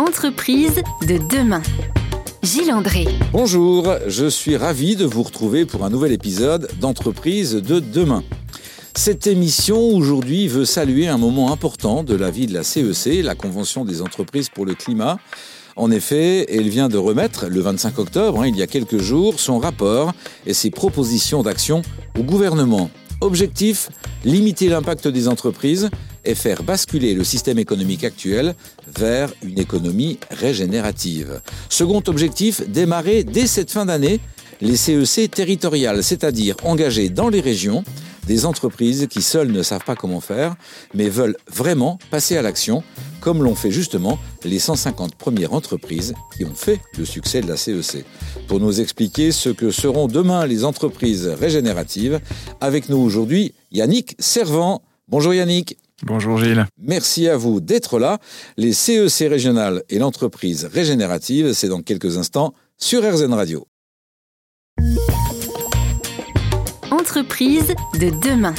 Entreprise 0.00 0.80
de 1.06 1.18
demain. 1.28 1.60
Gilles 2.42 2.72
André. 2.72 3.06
Bonjour, 3.32 3.86
je 4.06 4.30
suis 4.30 4.56
ravi 4.56 4.96
de 4.96 5.04
vous 5.04 5.22
retrouver 5.22 5.66
pour 5.66 5.84
un 5.84 5.90
nouvel 5.90 6.12
épisode 6.12 6.70
d'Entreprise 6.80 7.52
de 7.52 7.80
demain. 7.80 8.24
Cette 8.94 9.26
émission 9.26 9.78
aujourd'hui 9.78 10.48
veut 10.48 10.64
saluer 10.64 11.06
un 11.06 11.18
moment 11.18 11.52
important 11.52 12.02
de 12.02 12.14
la 12.14 12.30
vie 12.30 12.46
de 12.46 12.54
la 12.54 12.62
CEC, 12.64 13.22
la 13.22 13.34
Convention 13.34 13.84
des 13.84 14.00
entreprises 14.00 14.48
pour 14.48 14.64
le 14.64 14.74
climat. 14.74 15.18
En 15.76 15.90
effet, 15.90 16.46
elle 16.48 16.70
vient 16.70 16.88
de 16.88 16.96
remettre, 16.96 17.48
le 17.48 17.60
25 17.60 17.98
octobre, 17.98 18.40
hein, 18.40 18.46
il 18.46 18.56
y 18.56 18.62
a 18.62 18.66
quelques 18.66 18.98
jours, 18.98 19.38
son 19.38 19.58
rapport 19.58 20.14
et 20.46 20.54
ses 20.54 20.70
propositions 20.70 21.42
d'action 21.42 21.82
au 22.18 22.22
gouvernement. 22.22 22.88
Objectif, 23.20 23.90
limiter 24.24 24.70
l'impact 24.70 25.08
des 25.08 25.28
entreprises 25.28 25.90
et 26.24 26.34
faire 26.34 26.62
basculer 26.62 27.14
le 27.14 27.24
système 27.24 27.58
économique 27.58 28.04
actuel 28.04 28.54
vers 28.86 29.32
une 29.42 29.58
économie 29.58 30.18
régénérative. 30.30 31.40
Second 31.68 32.02
objectif, 32.06 32.68
démarrer 32.68 33.24
dès 33.24 33.46
cette 33.46 33.70
fin 33.70 33.86
d'année 33.86 34.20
les 34.60 34.76
CEC 34.76 35.30
territoriales, 35.30 36.02
c'est-à-dire 36.02 36.56
engager 36.64 37.08
dans 37.08 37.28
les 37.28 37.40
régions 37.40 37.82
des 38.26 38.44
entreprises 38.44 39.06
qui 39.08 39.22
seules 39.22 39.50
ne 39.50 39.62
savent 39.62 39.84
pas 39.84 39.96
comment 39.96 40.20
faire, 40.20 40.54
mais 40.94 41.08
veulent 41.08 41.36
vraiment 41.50 41.98
passer 42.10 42.36
à 42.36 42.42
l'action, 42.42 42.82
comme 43.20 43.42
l'ont 43.42 43.54
fait 43.54 43.70
justement 43.70 44.18
les 44.44 44.58
150 44.58 45.14
premières 45.16 45.52
entreprises 45.52 46.14
qui 46.36 46.44
ont 46.44 46.54
fait 46.54 46.80
le 46.98 47.04
succès 47.04 47.40
de 47.40 47.48
la 47.48 47.56
CEC. 47.56 48.04
Pour 48.46 48.60
nous 48.60 48.80
expliquer 48.80 49.32
ce 49.32 49.48
que 49.48 49.70
seront 49.70 50.06
demain 50.06 50.46
les 50.46 50.64
entreprises 50.64 51.26
régénératives, 51.26 52.20
avec 52.60 52.88
nous 52.88 52.98
aujourd'hui 52.98 53.54
Yannick 53.72 54.14
Servant. 54.18 54.82
Bonjour 55.08 55.34
Yannick. 55.34 55.76
Bonjour 56.02 56.38
Gilles. 56.38 56.66
Merci 56.78 57.28
à 57.28 57.36
vous 57.36 57.60
d'être 57.60 57.98
là. 57.98 58.18
Les 58.56 58.72
CEC 58.72 59.28
régionales 59.28 59.82
et 59.90 59.98
l'entreprise 59.98 60.64
régénérative, 60.64 61.52
c'est 61.52 61.68
dans 61.68 61.82
quelques 61.82 62.16
instants 62.16 62.54
sur 62.78 63.02
RZN 63.02 63.34
Radio. 63.34 63.66
Entreprise 66.90 67.74
de 68.00 68.10
demain. 68.26 68.54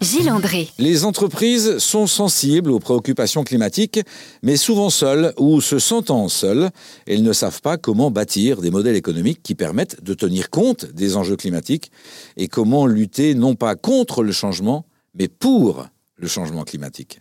Gilles 0.00 0.30
André. 0.30 0.68
Les 0.78 1.04
entreprises 1.04 1.78
sont 1.78 2.06
sensibles 2.06 2.70
aux 2.70 2.80
préoccupations 2.80 3.44
climatiques, 3.44 4.00
mais 4.42 4.56
souvent 4.56 4.90
seules 4.90 5.32
ou 5.38 5.60
se 5.60 5.78
sentant 5.78 6.28
seules, 6.28 6.70
elles 7.06 7.22
ne 7.22 7.32
savent 7.32 7.62
pas 7.62 7.78
comment 7.78 8.10
bâtir 8.10 8.60
des 8.60 8.70
modèles 8.70 8.96
économiques 8.96 9.42
qui 9.42 9.54
permettent 9.54 10.02
de 10.02 10.14
tenir 10.14 10.50
compte 10.50 10.84
des 10.92 11.16
enjeux 11.16 11.36
climatiques 11.36 11.90
et 12.36 12.48
comment 12.48 12.86
lutter 12.86 13.34
non 13.34 13.54
pas 13.54 13.74
contre 13.74 14.22
le 14.22 14.32
changement, 14.32 14.84
mais 15.14 15.28
pour 15.28 15.86
le 16.16 16.28
changement 16.28 16.64
climatique. 16.64 17.20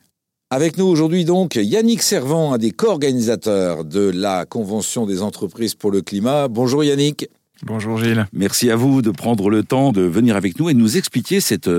Avec 0.49 0.77
nous 0.77 0.85
aujourd'hui 0.85 1.25
donc 1.25 1.55
Yannick 1.55 2.01
Servant, 2.01 2.53
un 2.53 2.57
des 2.57 2.71
co-organisateurs 2.71 3.83
de 3.83 4.11
la 4.13 4.45
Convention 4.45 5.05
des 5.05 5.21
entreprises 5.21 5.75
pour 5.75 5.91
le 5.91 6.01
climat. 6.01 6.47
Bonjour 6.47 6.83
Yannick. 6.83 7.27
Bonjour 7.63 7.97
Gilles. 7.97 8.27
Merci 8.31 8.69
à 8.69 8.75
vous 8.75 9.01
de 9.01 9.11
prendre 9.11 9.49
le 9.49 9.63
temps 9.63 9.91
de 9.91 10.01
venir 10.01 10.35
avec 10.35 10.59
nous 10.59 10.69
et 10.69 10.73
de 10.73 10.79
nous 10.79 10.97
expliquer 10.97 11.39
cette, 11.39 11.69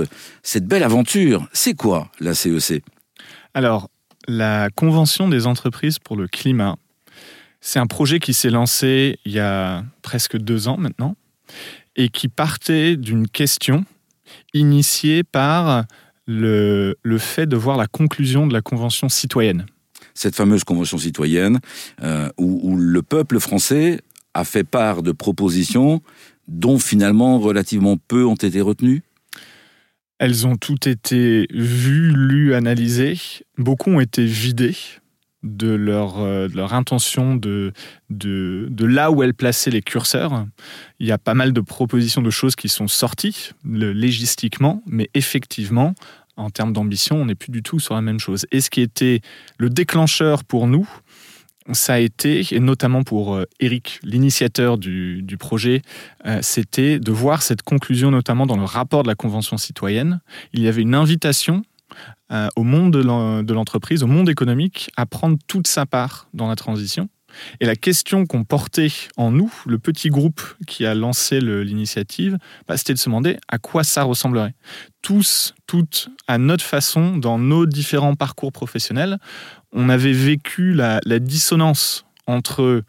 cette 0.42 0.66
belle 0.66 0.82
aventure. 0.82 1.48
C'est 1.52 1.74
quoi 1.74 2.10
la 2.18 2.34
CEC 2.34 2.82
Alors, 3.54 3.88
la 4.26 4.68
Convention 4.74 5.28
des 5.28 5.46
entreprises 5.46 5.98
pour 5.98 6.16
le 6.16 6.26
climat, 6.26 6.76
c'est 7.60 7.78
un 7.78 7.86
projet 7.86 8.18
qui 8.18 8.34
s'est 8.34 8.50
lancé 8.50 9.18
il 9.24 9.32
y 9.32 9.38
a 9.38 9.84
presque 10.02 10.36
deux 10.36 10.66
ans 10.66 10.76
maintenant 10.76 11.14
et 11.94 12.08
qui 12.08 12.28
partait 12.28 12.96
d'une 12.96 13.28
question 13.28 13.84
initiée 14.54 15.22
par 15.24 15.84
le, 16.26 16.96
le 17.02 17.18
fait 17.18 17.46
de 17.46 17.56
voir 17.56 17.76
la 17.76 17.86
conclusion 17.86 18.46
de 18.46 18.52
la 18.52 18.62
Convention 18.62 19.08
citoyenne. 19.08 19.66
Cette 20.14 20.34
fameuse 20.34 20.64
convention 20.64 20.98
citoyenne 20.98 21.60
euh, 22.02 22.28
où, 22.38 22.60
où, 22.62 22.76
le 22.76 23.02
peuple 23.02 23.38
français 23.38 24.00
a 24.34 24.44
fait 24.44 24.64
part 24.64 25.02
de 25.02 25.12
propositions 25.12 26.02
dont 26.48 26.78
finalement 26.78 27.38
relativement 27.38 27.96
peu 27.96 28.24
ont 28.24 28.34
été 28.34 28.60
retenues. 28.60 29.02
Elles 30.18 30.46
ont 30.46 30.56
toutes 30.56 30.86
été 30.86 31.46
vues, 31.52 32.12
lues, 32.12 32.54
analysées. 32.54 33.18
Beaucoup 33.58 33.90
ont 33.90 34.00
été 34.00 34.24
vidées 34.24 34.76
de 35.46 35.70
leur, 35.70 36.20
euh, 36.20 36.48
de 36.48 36.56
leur 36.56 36.74
intention 36.74 37.36
de, 37.36 37.72
là 38.80 39.10
où 39.10 39.22
elles 39.22 39.34
plaçaient 39.34 39.70
les 39.70 39.82
curseurs. 39.82 40.46
Il 40.98 41.06
y 41.06 41.12
a 41.12 41.18
pas 41.18 41.34
mal 41.34 41.52
de 41.52 41.60
propositions 41.60 42.22
de 42.22 42.30
choses 42.30 42.56
qui 42.56 42.68
sont 42.68 42.88
sorties 42.88 43.50
légistiquement, 43.64 44.82
mais 44.86 45.08
effectivement, 45.14 45.94
en 46.36 46.50
termes 46.50 46.72
d'ambition, 46.72 47.16
on 47.16 47.26
n'est 47.26 47.34
plus 47.34 47.50
du 47.50 47.62
tout 47.62 47.80
sur 47.80 47.94
la 47.94 48.02
même 48.02 48.20
chose. 48.20 48.46
Et 48.52 48.60
ce 48.60 48.70
qui 48.70 48.82
était 48.82 49.20
le 49.58 49.70
déclencheur 49.70 50.44
pour 50.44 50.66
nous, 50.66 50.88
ça 51.72 51.94
a 51.94 51.98
été, 51.98 52.46
et 52.52 52.60
notamment 52.60 53.02
pour 53.02 53.40
Eric, 53.58 53.98
l'initiateur 54.02 54.78
du, 54.78 55.22
du, 55.22 55.36
projet, 55.36 55.82
euh, 56.24 56.38
c'était 56.42 56.98
de 56.98 57.10
voir 57.10 57.42
cette 57.42 57.62
conclusion, 57.62 58.10
notamment 58.10 58.46
dans 58.46 58.56
le 58.56 58.64
rapport 58.64 59.02
de 59.02 59.08
la 59.08 59.14
Convention 59.14 59.56
citoyenne. 59.56 60.20
Il 60.52 60.62
y 60.62 60.68
avait 60.68 60.82
une 60.82 60.94
invitation 60.94 61.64
euh, 62.32 62.48
au 62.56 62.62
monde 62.62 62.92
de 62.92 63.52
l'entreprise, 63.52 64.02
au 64.02 64.06
monde 64.06 64.28
économique, 64.28 64.90
à 64.96 65.06
prendre 65.06 65.38
toute 65.46 65.66
sa 65.66 65.86
part 65.86 66.28
dans 66.34 66.48
la 66.48 66.56
transition. 66.56 67.08
Et 67.60 67.66
la 67.66 67.76
question 67.76 68.26
qu'on 68.26 68.44
portait 68.44 68.92
en 69.16 69.30
nous, 69.30 69.52
le 69.66 69.78
petit 69.78 70.08
groupe 70.08 70.40
qui 70.66 70.86
a 70.86 70.94
lancé 70.94 71.40
l'initiative, 71.40 72.38
bah, 72.66 72.76
c'était 72.76 72.94
de 72.94 72.98
se 72.98 73.08
demander 73.08 73.36
à 73.48 73.58
quoi 73.58 73.84
ça 73.84 74.02
ressemblerait. 74.04 74.54
Tous, 75.02 75.54
toutes, 75.66 76.08
à 76.26 76.38
notre 76.38 76.64
façon, 76.64 77.16
dans 77.16 77.38
nos 77.38 77.66
différents 77.66 78.14
parcours 78.14 78.52
professionnels, 78.52 79.18
on 79.72 79.88
avait 79.88 80.12
vécu 80.12 80.72
la, 80.72 81.00
la 81.04 81.18
dissonance 81.18 82.06
entre 82.26 82.82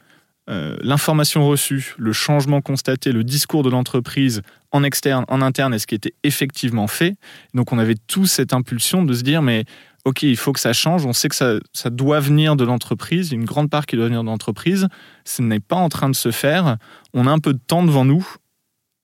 euh, 0.49 0.77
l'information 0.81 1.47
reçue, 1.47 1.93
le 1.97 2.13
changement 2.13 2.61
constaté, 2.61 3.11
le 3.11 3.23
discours 3.23 3.63
de 3.63 3.69
l'entreprise 3.69 4.41
en 4.71 4.83
externe, 4.83 5.25
en 5.27 5.41
interne 5.41 5.73
et 5.73 5.79
ce 5.79 5.87
qui 5.87 5.95
était 5.95 6.13
effectivement 6.23 6.87
fait? 6.87 7.15
Donc 7.53 7.71
on 7.71 7.79
avait 7.79 7.97
tous 8.07 8.27
cette 8.27 8.53
impulsion 8.53 9.03
de 9.03 9.13
se 9.13 9.23
dire 9.23 9.41
mais 9.41 9.65
ok, 10.05 10.23
il 10.23 10.37
faut 10.37 10.53
que 10.53 10.59
ça 10.59 10.71
change, 10.71 11.05
on 11.05 11.11
sait 11.11 11.27
que 11.27 11.35
ça, 11.35 11.55
ça 11.73 11.89
doit 11.89 12.21
venir 12.21 12.55
de 12.55 12.63
l'entreprise, 12.63 13.33
une 13.33 13.43
grande 13.43 13.69
part 13.69 13.85
qui 13.85 13.97
doit 13.97 14.05
venir 14.05 14.21
de 14.21 14.27
l'entreprise, 14.27 14.87
ce 15.25 15.41
n'est 15.41 15.59
pas 15.59 15.75
en 15.75 15.89
train 15.89 16.09
de 16.09 16.15
se 16.15 16.31
faire, 16.31 16.77
on 17.13 17.27
a 17.27 17.31
un 17.31 17.39
peu 17.39 17.51
de 17.51 17.59
temps 17.59 17.83
devant 17.83 18.05
nous, 18.05 18.25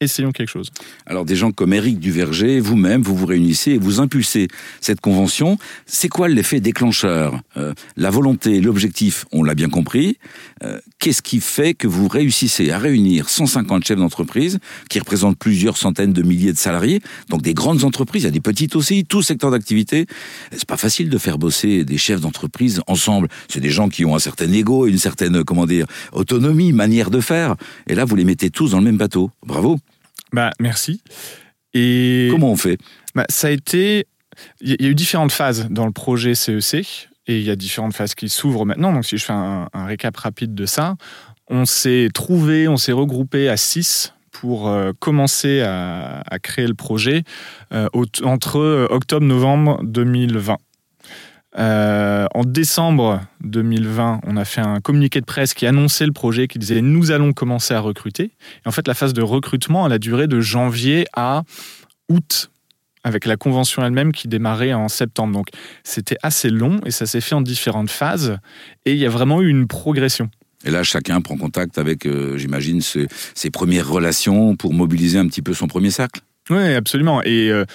essayons 0.04 0.32
quelque 0.32 0.50
chose. 0.50 0.70
Alors 1.06 1.26
des 1.26 1.36
gens 1.36 1.52
comme 1.52 1.74
Éric 1.74 2.00
Duverger, 2.00 2.60
vous-même, 2.60 3.02
vous 3.02 3.16
vous 3.16 3.26
réunissez 3.26 3.72
et 3.72 3.78
vous 3.78 4.00
impulsez 4.00 4.48
cette 4.82 5.02
convention. 5.02 5.58
C'est 5.86 6.10
quoi 6.10 6.28
l'effet 6.28 6.60
déclencheur? 6.60 7.42
Euh, 7.58 7.74
La 7.98 8.10
volonté, 8.10 8.62
l'objectif, 8.62 9.26
on 9.32 9.44
l'a 9.44 9.56
bien 9.56 9.70
compris. 9.70 10.18
Euh, 10.64 10.80
Qu'est-ce 11.00 11.22
qui 11.22 11.40
fait 11.42 11.74
que 11.74 11.88
vous 11.88 12.08
réussissez 12.08 12.72
à 12.72 12.78
réunir 12.78 13.30
150 13.30 13.86
chefs 13.86 13.98
d'entreprise 13.98 14.60
qui 14.90 15.00
représentent 15.00 15.38
plusieurs 15.38 15.78
centaines 15.78 16.14
de 16.14 16.22
milliers 16.22 16.54
de 16.54 16.58
salariés, 16.58 17.02
donc 17.30 17.42
des 17.42 17.54
grandes 17.54 17.84
entreprises, 17.84 18.24
il 18.24 18.26
y 18.26 18.28
a 18.28 18.32
des 18.32 18.40
petites 18.40 18.76
aussi, 18.76 19.04
tout 19.06 19.22
secteur 19.22 19.52
d'activité. 19.52 20.06
C'est 20.52 20.66
pas 20.66 20.78
facile 20.78 21.10
de 21.10 21.18
faire 21.18 21.38
bosser 21.38 21.84
des 21.84 21.98
chefs 21.98 22.22
d'entreprise 22.22 22.82
ensemble. 22.88 23.28
C'est 23.50 23.60
des 23.60 23.70
gens 23.70 23.90
qui 23.90 24.06
ont 24.06 24.16
un 24.16 24.20
certain 24.20 24.52
ego, 24.52 24.88
une 24.88 24.98
certaine, 24.98 25.44
comment 25.44 25.66
dire, 25.66 25.86
autonomie, 26.14 26.72
manière 26.74 27.10
de 27.10 27.20
faire. 27.20 27.56
Et 27.88 27.96
là, 27.96 28.06
vous 28.06 28.16
les 28.16 28.24
mettez 28.26 28.50
tous 28.50 28.72
dans 28.72 28.80
le 28.80 28.86
même 28.86 28.98
bateau. 28.98 29.32
Bravo. 29.46 29.80
Bah, 30.34 30.50
merci. 30.60 31.02
Et 31.74 32.28
comment 32.32 32.52
on 32.52 32.58
fait? 32.58 32.78
Bah, 33.16 33.26
Ça 33.30 33.48
a 33.48 33.52
été. 33.52 34.08
Il 34.62 34.82
y 34.82 34.86
a 34.86 34.90
eu 34.90 34.96
différentes 34.96 35.32
phases 35.32 35.68
dans 35.70 35.86
le 35.86 35.92
projet 35.92 36.34
CEC 36.34 37.10
et 37.28 37.38
il 37.38 37.46
y 37.46 37.52
a 37.52 37.56
différentes 37.56 37.94
phases 37.94 38.16
qui 38.16 38.30
s'ouvrent 38.30 38.66
maintenant. 38.66 38.92
Donc, 38.92 39.06
si 39.06 39.18
je 39.18 39.24
fais 39.24 39.34
un, 39.34 39.70
un 39.72 39.86
récap 39.86 40.18
rapide 40.18 40.56
de 40.56 40.66
ça, 40.66 40.96
on 41.48 41.66
s'est 41.66 42.10
trouvé, 42.14 42.68
on 42.68 42.78
s'est 42.78 42.92
regroupé 42.92 43.48
à 43.48 43.58
six 43.58 44.14
pour 44.32 44.68
euh, 44.68 44.92
commencer 45.00 45.62
à, 45.62 46.24
à, 46.26 46.40
créer 46.40 46.68
le 46.68 46.74
projet 46.74 47.24
euh, 47.72 47.88
entre 48.24 48.88
octobre-novembre 48.90 49.82
2020. 49.84 50.58
Euh, 51.58 52.26
en 52.34 52.44
décembre 52.44 53.22
2020, 53.44 54.22
on 54.26 54.38
a 54.38 54.46
fait 54.46 54.62
un 54.62 54.80
communiqué 54.82 55.20
de 55.20 55.26
presse 55.26 55.54
qui 55.54 55.68
annonçait 55.68 56.06
le 56.06 56.12
projet, 56.12 56.48
qui 56.48 56.58
disait 56.60 56.82
nous 56.82 57.12
allons 57.12 57.34
commencer 57.34 57.74
à 57.74 57.80
recruter. 57.80 58.32
Et 58.66 58.68
en 58.68 58.72
fait, 58.72 58.88
la 58.88 58.94
phase 58.94 59.14
de 59.14 59.22
recrutement, 59.22 59.86
elle 59.86 59.94
a 59.94 60.00
duré 60.00 60.28
de 60.28 60.40
janvier 60.42 61.06
à 61.14 61.44
août 62.10 62.50
avec 63.04 63.26
la 63.26 63.36
convention 63.36 63.86
elle-même 63.86 64.14
qui 64.14 64.28
démarrait 64.28 64.74
en 64.74 64.88
septembre. 64.88 65.34
Donc 65.34 65.48
c'était 65.84 66.18
assez 66.24 66.50
long 66.50 66.80
et 66.86 66.92
ça 66.92 67.06
s'est 67.06 67.22
fait 67.22 67.36
en 67.36 67.42
différentes 67.42 67.90
phases 67.90 68.38
et 68.86 68.94
il 68.94 68.98
y 68.98 69.06
a 69.06 69.10
vraiment 69.10 69.42
eu 69.42 69.50
une 69.50 69.68
progression. 69.68 70.30
Et 70.66 70.72
là, 70.72 70.84
chacun 70.84 71.20
prend 71.20 71.36
contact 71.36 71.78
avec, 71.78 72.06
euh, 72.06 72.38
j'imagine, 72.38 72.80
ses, 72.80 73.08
ses, 73.36 73.50
premières 73.50 73.90
relations 73.90 74.56
pour 74.56 74.74
mobiliser 74.74 75.20
un 75.20 75.28
petit 75.28 75.42
peu 75.42 75.54
son 75.54 75.68
premier 75.68 75.92
cercle 75.92 76.22
oui, 76.50 76.74
absolument. 76.74 77.22
Et 77.24 77.50
euh, 77.50 77.66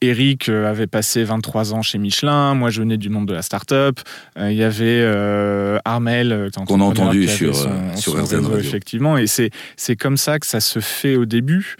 Eric 0.00 0.48
avait 0.48 0.86
passé 0.86 1.24
23 1.24 1.74
ans 1.74 1.82
chez 1.82 1.98
Michelin. 1.98 2.54
Moi, 2.54 2.70
je 2.70 2.80
venais 2.80 2.96
du 2.96 3.08
monde 3.08 3.26
de 3.26 3.34
la 3.34 3.42
start-up. 3.42 4.00
Il 4.38 4.52
y 4.52 4.62
avait 4.62 5.00
euh, 5.02 5.78
Armel, 5.84 6.50
qu'on 6.66 6.80
a 6.80 6.84
entendu 6.84 7.26
sur, 7.26 7.54
son, 7.54 7.96
sur 7.96 8.12
son 8.12 8.18
réseau, 8.18 8.58
effectivement. 8.58 9.16
Et 9.16 9.26
c'est 9.26 9.50
c'est 9.76 9.96
comme 9.96 10.16
ça 10.16 10.38
que 10.38 10.46
ça 10.46 10.60
se 10.60 10.80
fait 10.80 11.16
au 11.16 11.24
début. 11.24 11.76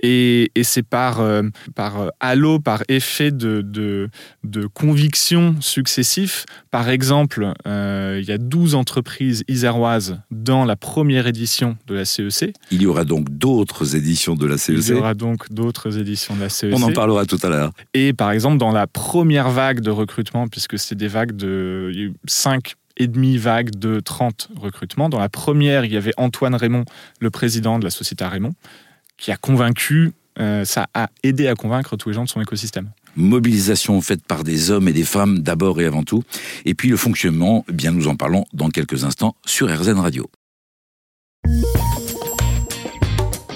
Et, 0.00 0.50
c'est 0.62 0.82
par, 0.82 1.20
euh, 1.20 1.42
par 1.74 2.00
euh, 2.00 2.08
halo, 2.20 2.58
par 2.58 2.82
effet 2.88 3.30
de, 3.30 3.62
de, 3.62 4.10
de 4.44 4.66
conviction 4.66 5.56
successifs. 5.60 6.44
Par 6.70 6.88
exemple, 6.88 7.52
euh, 7.66 8.18
il 8.20 8.28
y 8.28 8.32
a 8.32 8.38
12 8.38 8.74
entreprises 8.74 9.44
iséroises 9.48 10.20
dans 10.30 10.64
la 10.64 10.76
première 10.76 11.26
édition 11.26 11.76
de 11.86 11.94
la 11.94 12.04
CEC. 12.04 12.54
Il 12.70 12.82
y 12.82 12.86
aura 12.86 13.04
donc 13.04 13.30
d'autres 13.30 13.96
éditions 13.96 14.34
de 14.34 14.46
la 14.46 14.58
CEC. 14.58 14.76
Il 14.78 14.88
y 14.88 14.92
aura 14.92 15.14
donc 15.14 15.50
d'autres 15.52 15.98
éditions 15.98 16.36
de 16.36 16.40
la 16.42 16.48
CEC. 16.48 16.74
On 16.74 16.82
en 16.82 16.92
parlera 16.92 17.24
tout 17.24 17.38
à 17.42 17.48
l'heure. 17.48 17.72
Et 17.94 18.12
par 18.12 18.30
exemple, 18.30 18.58
dans 18.58 18.72
la 18.72 18.86
première 18.86 19.50
vague 19.50 19.80
de 19.80 19.90
recrutement, 19.90 20.48
puisque 20.48 20.78
c'est 20.78 20.94
des 20.94 21.08
vagues 21.08 21.34
de 21.36 22.12
5 22.26 22.74
et 22.98 23.06
demi 23.06 23.38
vague 23.38 23.70
de 23.70 24.00
30 24.00 24.50
recrutements. 24.56 25.08
Dans 25.08 25.20
la 25.20 25.28
première, 25.28 25.84
il 25.84 25.92
y 25.92 25.96
avait 25.96 26.12
Antoine 26.16 26.54
Raymond, 26.54 26.84
le 27.20 27.30
président 27.30 27.78
de 27.78 27.84
la 27.84 27.90
société 27.90 28.24
Raymond, 28.24 28.54
qui 29.18 29.30
a 29.30 29.36
convaincu, 29.36 30.12
euh, 30.38 30.64
ça 30.64 30.88
a 30.94 31.10
aidé 31.22 31.48
à 31.48 31.54
convaincre 31.54 31.96
tous 31.96 32.08
les 32.08 32.14
gens 32.14 32.24
de 32.24 32.28
son 32.28 32.40
écosystème 32.40 32.90
mobilisation 33.16 34.00
faite 34.00 34.24
par 34.24 34.44
des 34.44 34.70
hommes 34.70 34.88
et 34.88 34.92
des 34.92 35.04
femmes 35.04 35.40
d'abord 35.40 35.80
et 35.80 35.86
avant 35.86 36.04
tout, 36.04 36.22
et 36.64 36.74
puis 36.74 36.88
le 36.88 36.96
fonctionnement, 36.96 37.64
eh 37.68 37.72
bien 37.72 37.90
nous 37.90 38.08
en 38.08 38.16
parlons 38.16 38.46
dans 38.52 38.70
quelques 38.70 39.04
instants 39.04 39.34
sur 39.44 39.68
RZN 39.68 39.98
Radio. 39.98 40.30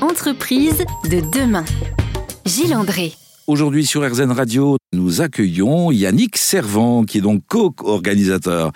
Entreprise 0.00 0.84
de 1.04 1.20
demain. 1.32 1.64
Gilles 2.44 2.74
André. 2.74 3.12
Aujourd'hui 3.48 3.84
sur 3.84 4.08
RZN 4.08 4.30
Radio, 4.30 4.76
nous 4.92 5.20
accueillons 5.20 5.90
Yannick 5.90 6.36
Servant, 6.36 7.02
qui 7.02 7.18
est 7.18 7.22
donc 7.22 7.42
co-organisateur 7.48 8.70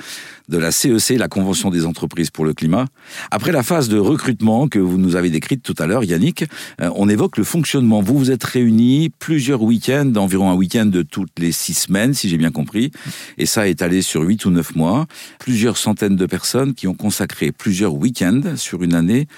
de 0.48 0.58
la 0.58 0.72
CEC, 0.72 1.18
la 1.18 1.28
Convention 1.28 1.70
des 1.70 1.86
entreprises 1.86 2.30
pour 2.30 2.44
le 2.44 2.52
climat. 2.52 2.86
Après 3.30 3.52
la 3.52 3.62
phase 3.62 3.88
de 3.88 3.96
recrutement 3.96 4.66
que 4.66 4.80
vous 4.80 4.98
nous 4.98 5.14
avez 5.14 5.30
décrite 5.30 5.62
tout 5.62 5.76
à 5.78 5.86
l'heure, 5.86 6.02
Yannick, 6.02 6.46
euh, 6.80 6.90
on 6.96 7.08
évoque 7.08 7.36
le 7.36 7.44
fonctionnement. 7.44 8.02
Vous 8.02 8.18
vous 8.18 8.32
êtes 8.32 8.42
réunis 8.42 9.10
plusieurs 9.20 9.62
week-ends, 9.62 10.12
environ 10.16 10.50
un 10.50 10.54
week-end 10.54 10.86
de 10.86 11.02
toutes 11.02 11.38
les 11.38 11.52
six 11.52 11.74
semaines, 11.74 12.12
si 12.12 12.28
j'ai 12.28 12.36
bien 12.36 12.50
compris, 12.50 12.90
et 13.38 13.46
ça 13.46 13.68
est 13.68 13.82
allé 13.82 14.02
sur 14.02 14.22
huit 14.22 14.44
ou 14.46 14.50
neuf 14.50 14.74
mois. 14.74 15.06
Plusieurs 15.38 15.76
centaines 15.76 16.16
de 16.16 16.26
personnes 16.26 16.74
qui 16.74 16.88
ont 16.88 16.94
consacré 16.94 17.52
plusieurs 17.52 17.94
week-ends 17.94 18.56
sur 18.56 18.82
une 18.82 18.94
année 18.94 19.28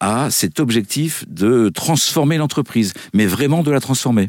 à 0.00 0.30
cet 0.32 0.58
objectif 0.58 1.24
de 1.28 1.68
transformer 1.68 2.38
l'entreprise, 2.38 2.92
mais 3.12 3.26
vraiment 3.26 3.62
de 3.62 3.70
la 3.70 3.78
transformer 3.78 4.28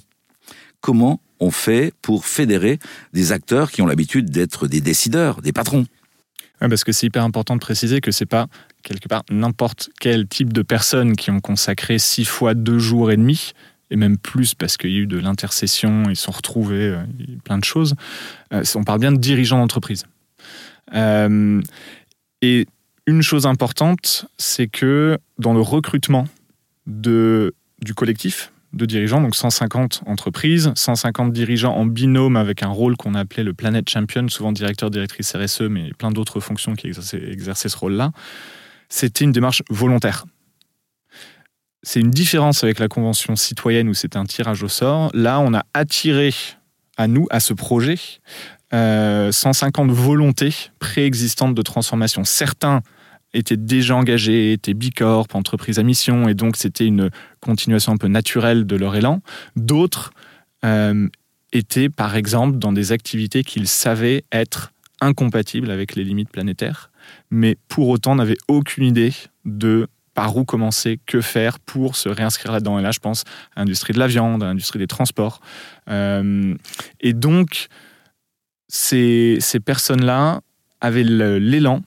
comment 0.86 1.20
on 1.40 1.50
fait 1.50 1.94
pour 2.04 2.28
fédérer 2.28 2.78
des 3.12 3.32
acteurs 3.32 3.72
qui 3.72 3.82
ont 3.82 3.88
l'habitude 3.88 4.30
d'être 4.30 4.68
des 4.68 4.82
décideurs, 4.82 5.42
des 5.42 5.52
patrons 5.52 5.88
parce 6.60 6.84
que 6.84 6.92
c'est 6.92 7.08
hyper 7.08 7.24
important 7.24 7.56
de 7.56 7.60
préciser 7.60 8.02
que 8.02 8.12
c'est 8.12 8.26
pas 8.26 8.48
quelque 8.84 9.08
part 9.08 9.24
n'importe 9.30 9.90
quel 10.00 10.28
type 10.28 10.54
de 10.54 10.62
personnes 10.62 11.16
qui 11.16 11.32
ont 11.32 11.40
consacré 11.40 12.00
six 12.00 12.26
fois 12.26 12.54
deux 12.54 12.80
jours 12.80 13.12
et 13.12 13.18
demi, 13.18 13.52
et 13.92 13.96
même 13.96 14.18
plus 14.18 14.54
parce 14.54 14.78
qu'il 14.78 14.92
y 14.92 14.96
a 14.96 15.00
eu 15.00 15.08
de 15.08 15.18
l'intercession, 15.18 16.04
ils 16.10 16.16
sont 16.16 16.32
retrouvés, 16.32 16.90
euh, 16.90 17.04
plein 17.44 17.58
de 17.58 17.64
choses. 17.64 17.96
Euh, 18.54 18.64
on 18.76 18.84
parle 18.84 19.00
bien 19.00 19.12
de 19.12 19.18
dirigeants 19.18 19.60
d'entreprise. 19.60 20.06
Euh, 20.94 21.62
et 22.42 22.68
une 23.08 23.22
chose 23.22 23.46
importante, 23.46 24.26
c'est 24.38 24.68
que 24.68 25.18
dans 25.38 25.54
le 25.54 25.62
recrutement 25.62 26.26
de, 26.88 27.54
du 27.84 27.94
collectif, 27.94 28.52
de 28.76 28.86
dirigeants, 28.86 29.22
donc 29.22 29.36
150 29.36 30.04
entreprises, 30.06 30.72
150 30.76 31.32
dirigeants 31.32 31.74
en 31.76 31.86
binôme 31.86 32.36
avec 32.36 32.62
un 32.62 32.68
rôle 32.68 32.98
qu'on 32.98 33.16
appelait 33.16 33.44
le 33.44 33.54
Planet 33.54 33.88
Champion, 33.90 34.28
souvent 34.28 34.52
directeur, 34.52 34.92
directrice 34.92 35.36
RSE, 35.36 35.62
mais 35.62 35.92
plein 35.98 36.12
d'autres 36.12 36.42
fonctions 36.42 36.76
qui 36.76 36.88
exerçaient, 36.88 37.70
ce 37.70 37.78
rôle-là. 37.78 38.12
C'était 38.90 39.24
une 39.24 39.32
démarche 39.32 39.64
volontaire. 39.70 40.26
C'est 41.84 42.02
une 42.02 42.12
différence 42.12 42.64
avec 42.64 42.80
la 42.80 42.88
convention 42.88 43.36
citoyenne 43.36 43.88
où 43.88 43.94
c'était 43.94 44.18
un 44.18 44.26
tirage 44.26 44.64
au 44.64 44.68
sort. 44.68 45.10
Là, 45.14 45.40
on 45.40 45.54
a 45.54 45.64
attiré 45.74 46.34
à 46.98 47.08
nous, 47.08 47.28
à 47.30 47.40
ce 47.40 47.54
projet, 47.54 47.98
150 48.72 49.90
euh, 49.90 49.94
volontés 49.94 50.54
préexistantes 50.80 51.56
de 51.56 51.62
transformation. 51.62 52.24
Certains 52.24 52.82
étaient 53.36 53.58
déjà 53.58 53.96
engagés, 53.96 54.54
étaient 54.54 54.74
bicorp, 54.74 55.28
entreprises 55.34 55.78
à 55.78 55.84
mission, 55.84 56.28
et 56.28 56.34
donc 56.34 56.56
c'était 56.56 56.86
une 56.86 57.10
continuation 57.42 57.92
un 57.92 57.98
peu 57.98 58.08
naturelle 58.08 58.66
de 58.66 58.76
leur 58.76 58.96
élan. 58.96 59.22
D'autres 59.56 60.12
euh, 60.64 61.08
étaient, 61.52 61.90
par 61.90 62.16
exemple, 62.16 62.58
dans 62.58 62.74
des 62.74 62.92
activités 62.92 63.44
qu'ils 63.44 63.68
savaient 63.68 64.24
être 64.32 64.72
incompatibles 65.02 65.70
avec 65.70 65.96
les 65.96 66.04
limites 66.04 66.30
planétaires, 66.30 66.92
mais 67.30 67.58
pour 67.68 67.90
autant 67.90 68.16
n'avaient 68.16 68.38
aucune 68.48 68.86
idée 68.86 69.14
de 69.44 69.88
par 70.14 70.38
où 70.38 70.46
commencer, 70.46 70.98
que 71.06 71.20
faire 71.20 71.60
pour 71.60 71.98
se 71.98 72.08
réinscrire 72.08 72.54
là-dedans. 72.54 72.80
Et 72.80 72.82
là, 72.82 72.92
je 72.92 73.00
pense 73.00 73.26
à 73.56 73.60
l'industrie 73.60 73.92
de 73.92 74.00
la 74.00 74.08
viande, 74.08 74.42
à 74.42 74.46
l'industrie 74.46 74.80
des 74.80 74.88
transports. 74.88 75.42
Euh, 75.90 76.56
et 77.02 77.12
donc, 77.12 77.68
ces, 78.70 79.38
ces 79.42 79.60
personnes-là 79.60 80.40
avaient 80.80 81.04
l'élan 81.04 81.82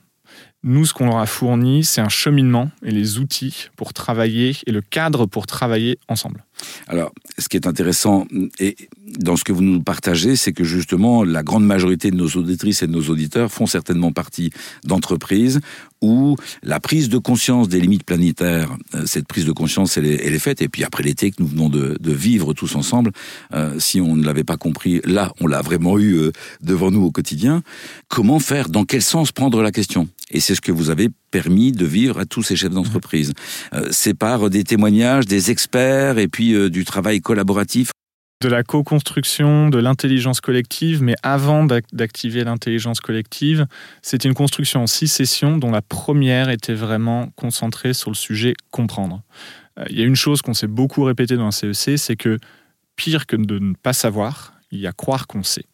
nous, 0.63 0.85
ce 0.85 0.93
qu'on 0.93 1.05
leur 1.05 1.19
a 1.19 1.25
fourni, 1.25 1.85
c'est 1.85 2.01
un 2.01 2.09
cheminement 2.09 2.69
et 2.83 2.91
les 2.91 3.17
outils 3.17 3.69
pour 3.77 3.93
travailler 3.93 4.55
et 4.65 4.71
le 4.71 4.81
cadre 4.81 5.25
pour 5.25 5.47
travailler 5.47 5.97
ensemble. 6.09 6.43
Alors, 6.87 7.13
ce 7.37 7.47
qui 7.47 7.55
est 7.55 7.65
intéressant 7.65 8.27
et 8.59 8.75
dans 9.17 9.37
ce 9.37 9.45
que 9.45 9.53
vous 9.53 9.61
nous 9.61 9.81
partagez, 9.81 10.35
c'est 10.35 10.51
que 10.51 10.65
justement, 10.65 11.23
la 11.23 11.43
grande 11.43 11.65
majorité 11.65 12.11
de 12.11 12.17
nos 12.17 12.27
auditrices 12.27 12.83
et 12.83 12.87
de 12.87 12.91
nos 12.91 13.09
auditeurs 13.09 13.51
font 13.51 13.65
certainement 13.65 14.11
partie 14.11 14.51
d'entreprises 14.83 15.61
où 16.01 16.35
la 16.63 16.79
prise 16.79 17.09
de 17.09 17.17
conscience 17.17 17.67
des 17.69 17.79
limites 17.79 18.03
planétaires, 18.03 18.75
euh, 18.95 19.05
cette 19.05 19.27
prise 19.27 19.45
de 19.45 19.51
conscience, 19.51 19.97
elle 19.97 20.05
est, 20.05 20.39
faite. 20.39 20.61
Et 20.61 20.69
puis 20.69 20.83
après 20.83 21.03
l'été 21.03 21.31
que 21.31 21.41
nous 21.41 21.47
venons 21.47 21.69
de, 21.69 21.97
de 21.99 22.11
vivre 22.11 22.53
tous 22.53 22.75
ensemble, 22.75 23.11
euh, 23.53 23.77
si 23.79 23.99
on 23.99 24.15
ne 24.15 24.25
l'avait 24.25 24.45
pas 24.45 24.57
compris, 24.57 25.01
là, 25.05 25.33
on 25.41 25.47
l'a 25.47 25.61
vraiment 25.61 25.97
eu 25.97 26.15
euh, 26.15 26.31
devant 26.61 26.91
nous 26.91 27.03
au 27.03 27.11
quotidien. 27.11 27.63
Comment 28.07 28.39
faire? 28.39 28.69
Dans 28.69 28.85
quel 28.85 29.01
sens 29.01 29.31
prendre 29.31 29.61
la 29.61 29.71
question? 29.71 30.07
Et 30.31 30.39
c'est 30.39 30.55
ce 30.55 30.61
que 30.61 30.71
vous 30.71 30.89
avez 30.89 31.09
permis 31.31 31.71
de 31.71 31.85
vivre 31.85 32.19
à 32.19 32.25
tous 32.25 32.43
ces 32.43 32.55
chefs 32.55 32.73
d'entreprise. 32.73 33.33
c'est 33.91 34.13
par 34.13 34.49
des 34.49 34.63
témoignages, 34.63 35.25
des 35.25 35.51
experts 35.51 36.17
et 36.17 36.27
puis 36.27 36.69
du 36.69 36.85
travail 36.85 37.21
collaboratif 37.21 37.91
de 38.41 38.47
la 38.47 38.63
co-construction, 38.63 39.69
de 39.69 39.79
l'intelligence 39.79 40.39
collective, 40.39 41.03
mais 41.03 41.15
avant 41.23 41.65
d'activer 41.65 42.45
l'intelligence 42.45 43.01
collective, 43.01 43.67
c'est 44.01 44.23
une 44.23 44.33
construction 44.33 44.83
en 44.83 44.87
six 44.87 45.09
sessions 45.09 45.57
dont 45.57 45.71
la 45.71 45.81
première 45.81 46.49
était 46.49 46.73
vraiment 46.73 47.29
concentrée 47.35 47.93
sur 47.93 48.09
le 48.09 48.15
sujet 48.15 48.53
comprendre. 48.71 49.21
Euh, 49.77 49.85
il 49.89 49.99
y 49.99 50.01
a 50.01 50.05
une 50.05 50.15
chose 50.15 50.41
qu'on 50.41 50.53
s'est 50.53 50.67
beaucoup 50.67 51.03
répété 51.03 51.35
dans 51.35 51.47
un 51.47 51.51
CEC, 51.51 51.99
c'est 51.99 52.15
que 52.15 52.37
pire 52.95 53.25
que 53.25 53.35
de 53.35 53.59
ne 53.59 53.73
pas 53.73 53.93
savoir, 53.93 54.53
il 54.71 54.79
y 54.79 54.87
a 54.87 54.93
croire 54.93 55.27
qu'on 55.27 55.43
sait. 55.43 55.65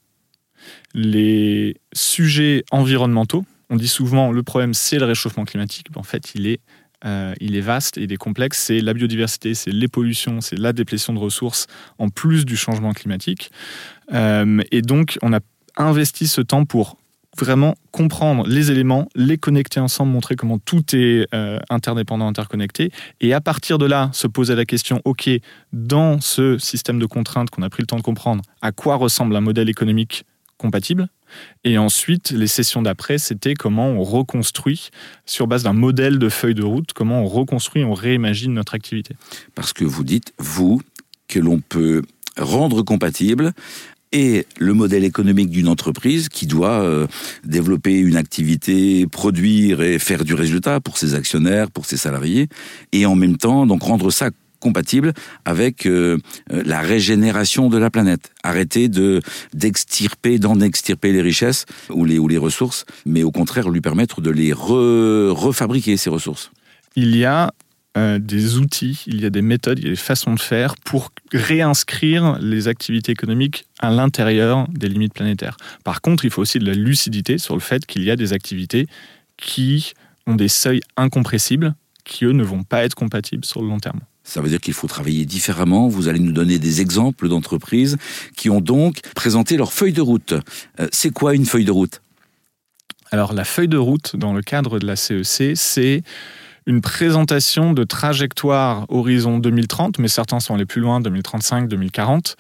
Les 0.95 1.77
sujets 1.93 2.63
environnementaux, 2.71 3.45
on 3.75 3.77
dit 3.77 3.89
souvent 3.89 4.31
le 4.31 4.41
problème 4.41 4.73
c'est 4.73 4.99
le 4.99 5.05
réchauffement 5.05 5.43
climatique, 5.43 5.87
en 5.95 6.03
fait 6.03 6.33
il 6.33 6.47
est 6.47 6.61
euh, 7.05 7.33
il 7.39 7.55
est 7.55 7.61
vaste 7.61 7.97
et 7.97 8.03
il 8.03 8.13
est 8.13 8.17
complexe. 8.17 8.57
C'est 8.57 8.79
la 8.79 8.93
biodiversité, 8.93 9.53
c'est 9.53 9.69
les 9.69 9.87
pollutions, 9.87 10.41
c'est 10.41 10.57
la 10.57 10.73
déplétion 10.73 11.13
de 11.13 11.19
ressources, 11.19 11.67
en 11.99 12.09
plus 12.09 12.45
du 12.45 12.57
changement 12.57 12.93
climatique. 12.93 13.51
Euh, 14.11 14.63
et 14.71 14.81
donc, 14.81 15.19
on 15.21 15.31
a 15.31 15.39
investi 15.77 16.27
ce 16.27 16.41
temps 16.41 16.65
pour 16.65 16.97
vraiment 17.37 17.75
comprendre 17.91 18.47
les 18.47 18.71
éléments, 18.71 19.07
les 19.13 19.37
connecter 19.37 19.79
ensemble, 19.79 20.13
montrer 20.13 20.35
comment 20.35 20.57
tout 20.57 20.95
est 20.95 21.27
euh, 21.35 21.59
interdépendant, 21.69 22.27
interconnecté, 22.27 22.91
et 23.19 23.33
à 23.33 23.41
partir 23.41 23.77
de 23.77 23.85
là, 23.85 24.09
se 24.13 24.25
poser 24.25 24.55
la 24.55 24.65
question, 24.65 25.01
OK, 25.05 25.29
dans 25.73 26.21
ce 26.21 26.57
système 26.57 26.97
de 26.97 27.05
contraintes 27.05 27.51
qu'on 27.51 27.61
a 27.61 27.69
pris 27.69 27.83
le 27.83 27.87
temps 27.87 27.97
de 27.97 28.01
comprendre, 28.01 28.41
à 28.61 28.71
quoi 28.71 28.95
ressemble 28.95 29.35
un 29.35 29.41
modèle 29.41 29.69
économique 29.69 30.23
compatible? 30.57 31.09
Et 31.63 31.77
ensuite, 31.77 32.31
les 32.31 32.47
sessions 32.47 32.81
d'après, 32.81 33.17
c'était 33.17 33.53
comment 33.53 33.87
on 33.87 34.03
reconstruit, 34.03 34.89
sur 35.25 35.47
base 35.47 35.63
d'un 35.63 35.73
modèle 35.73 36.19
de 36.19 36.29
feuille 36.29 36.55
de 36.55 36.63
route, 36.63 36.93
comment 36.93 37.21
on 37.21 37.27
reconstruit, 37.27 37.83
on 37.83 37.93
réimagine 37.93 38.53
notre 38.53 38.75
activité. 38.75 39.15
Parce 39.55 39.73
que 39.73 39.83
vous 39.83 40.03
dites, 40.03 40.33
vous, 40.37 40.81
que 41.27 41.39
l'on 41.39 41.59
peut 41.59 42.03
rendre 42.37 42.81
compatible 42.81 43.53
et 44.11 44.45
le 44.59 44.73
modèle 44.73 45.03
économique 45.03 45.49
d'une 45.49 45.67
entreprise 45.67 46.29
qui 46.29 46.47
doit 46.47 46.81
euh, 46.81 47.07
développer 47.43 47.97
une 47.97 48.15
activité, 48.15 49.07
produire 49.07 49.81
et 49.81 49.99
faire 49.99 50.23
du 50.23 50.33
résultat 50.33 50.79
pour 50.79 50.97
ses 50.97 51.15
actionnaires, 51.15 51.69
pour 51.69 51.85
ses 51.85 51.97
salariés, 51.97 52.47
et 52.91 53.05
en 53.05 53.15
même 53.15 53.37
temps 53.37 53.65
donc 53.65 53.83
rendre 53.83 54.11
ça 54.11 54.29
compatible 54.65 55.13
avec 55.45 55.85
euh, 55.85 56.17
euh, 56.51 56.63
la 56.65 56.81
régénération 56.81 57.69
de 57.69 57.77
la 57.77 57.91
planète. 57.91 58.31
Arrêter 58.41 58.89
de 58.89 59.21
d'extirper, 59.53 60.39
d'en 60.39 60.59
extirper 60.59 61.11
les 61.11 61.21
richesses 61.21 61.65
ou 61.91 62.03
les, 62.03 62.17
ou 62.17 62.27
les 62.27 62.39
ressources, 62.39 62.85
mais 63.05 63.21
au 63.21 63.31
contraire 63.31 63.69
lui 63.69 63.81
permettre 63.81 64.21
de 64.21 64.31
les 64.31 64.53
refabriquer, 64.53 65.97
ces 65.97 66.09
ressources. 66.09 66.51
Il 66.95 67.15
y 67.15 67.25
a 67.25 67.53
euh, 67.95 68.17
des 68.17 68.57
outils, 68.57 69.03
il 69.05 69.21
y 69.21 69.25
a 69.25 69.29
des 69.29 69.43
méthodes, 69.43 69.77
il 69.77 69.85
y 69.85 69.87
a 69.87 69.91
des 69.91 70.07
façons 70.11 70.33
de 70.33 70.39
faire 70.39 70.75
pour 70.83 71.11
réinscrire 71.31 72.39
les 72.41 72.67
activités 72.67 73.11
économiques 73.11 73.65
à 73.79 73.91
l'intérieur 73.91 74.67
des 74.69 74.89
limites 74.89 75.13
planétaires. 75.13 75.57
Par 75.83 76.01
contre, 76.01 76.25
il 76.25 76.31
faut 76.31 76.41
aussi 76.41 76.57
de 76.57 76.65
la 76.65 76.73
lucidité 76.73 77.37
sur 77.37 77.53
le 77.53 77.61
fait 77.61 77.85
qu'il 77.85 78.03
y 78.03 78.09
a 78.09 78.15
des 78.15 78.33
activités 78.33 78.87
qui 79.37 79.93
ont 80.25 80.35
des 80.35 80.47
seuils 80.47 80.81
incompressibles 80.97 81.75
qui, 82.03 82.25
eux, 82.25 82.31
ne 82.31 82.43
vont 82.43 82.63
pas 82.63 82.83
être 82.83 82.95
compatibles 82.95 83.45
sur 83.45 83.61
le 83.61 83.67
long 83.67 83.79
terme. 83.79 83.99
Ça 84.25 84.41
veut 84.41 84.49
dire 84.49 84.59
qu'il 84.59 84.73
faut 84.73 84.87
travailler 84.87 85.25
différemment. 85.25 85.87
Vous 85.87 86.07
allez 86.07 86.19
nous 86.19 86.31
donner 86.31 86.57
des 86.57 86.81
exemples 86.81 87.29
d'entreprises 87.29 87.95
qui 88.35 88.49
ont 88.49 88.59
donc 88.59 88.99
présenté 89.13 89.55
leur 89.55 89.71
feuille 89.71 89.93
de 89.93 90.01
route. 90.01 90.33
Euh, 90.79 90.87
c'est 90.91 91.11
quoi 91.11 91.35
une 91.35 91.45
feuille 91.45 91.63
de 91.63 91.71
route? 91.71 92.01
Alors 93.11 93.33
la 93.33 93.45
feuille 93.45 93.67
de 93.67 93.77
route 93.77 94.15
dans 94.15 94.33
le 94.33 94.41
cadre 94.41 94.79
de 94.79 94.87
la 94.87 94.95
CEC, 94.95 95.55
c'est 95.55 96.01
une 96.65 96.81
présentation 96.81 97.73
de 97.73 97.83
trajectoire 97.83 98.85
horizon 98.89 99.37
2030, 99.37 99.99
mais 99.99 100.07
certains 100.07 100.39
sont 100.39 100.55
allés 100.55 100.65
plus 100.65 100.81
loin, 100.81 100.99
2035, 100.99 101.67
2040, 101.67 102.35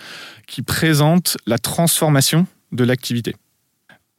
qui 0.47 0.63
présente 0.63 1.37
la 1.45 1.59
transformation 1.59 2.47
de 2.71 2.83
l'activité. 2.83 3.35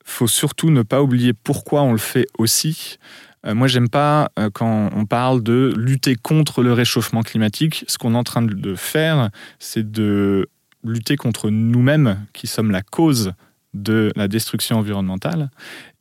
Faut 0.05 0.29
surtout 0.29 0.71
ne 0.71 0.83
pas 0.83 1.03
oublier 1.03 1.33
pourquoi 1.33 1.83
on 1.83 1.91
le 1.91 1.99
fait 1.99 2.27
aussi. 2.39 2.99
Euh, 3.47 3.55
moi, 3.55 3.69
j'aime 3.69 3.89
pas 3.89 4.31
euh, 4.39 4.51
quand 4.53 4.91
on 4.95 5.07
parle 5.07 5.43
de 5.43 5.73
lutter 5.77 6.17
contre 6.17 6.63
le 6.63 6.73
réchauffement 6.73 7.23
climatique. 7.23 7.85
Ce 7.87 7.99
qu'on 7.99 8.15
est 8.15 8.19
en 8.19 8.25
train 8.25 8.43
de 8.43 8.75
faire, 8.75 9.31
c'est 9.59 9.91
de 9.91 10.49
lutter 10.85 11.17
contre 11.17 11.51
nous-mêmes, 11.51 12.27
qui 12.33 12.47
sommes 12.47 12.71
la 12.71 12.83
cause 12.83 13.33
de 13.75 14.13
la 14.17 14.29
destruction 14.29 14.79
environnementale. 14.79 15.51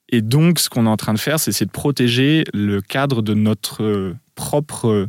Et 0.10 0.22
donc, 0.22 0.60
ce 0.60 0.70
qu'on 0.70 0.86
est 0.86 0.90
en 0.90 0.98
train 0.98 1.14
de 1.14 1.20
faire, 1.20 1.40
c'est 1.40 1.66
de 1.66 1.72
protéger 1.72 2.44
le 2.54 2.82
cadre 2.82 3.22
de 3.22 3.34
notre 3.34 3.84
euh, 3.84 4.16
propre 4.36 5.08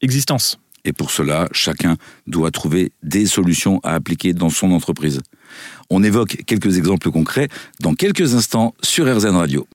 existence. 0.00 0.58
Et 0.84 0.92
pour 0.92 1.10
cela, 1.10 1.48
chacun 1.52 1.96
doit 2.26 2.50
trouver 2.50 2.92
des 3.02 3.26
solutions 3.26 3.80
à 3.82 3.94
appliquer 3.94 4.32
dans 4.32 4.48
son 4.48 4.70
entreprise. 4.70 5.20
On 5.90 6.02
évoque 6.02 6.44
quelques 6.46 6.78
exemples 6.78 7.10
concrets 7.10 7.48
dans 7.80 7.94
quelques 7.94 8.34
instants 8.34 8.74
sur 8.82 9.04
RZN 9.06 9.34
Radio. 9.36 9.66